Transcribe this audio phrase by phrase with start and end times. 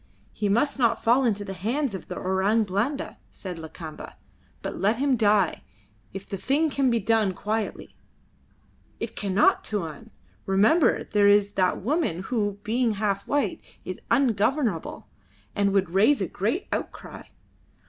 [0.33, 4.15] "He must not fall into the hands of the Orang Blanda," said Lakamba;
[4.63, 5.61] "but let him die,
[6.11, 7.95] if the thing can be done quietly."
[8.99, 10.09] "It cannot, Tuan!
[10.47, 15.07] Remember there is that woman who, being half white, is ungovernable,
[15.55, 17.25] and would raise a great outcry.